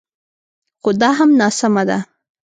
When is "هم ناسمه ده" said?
1.17-1.97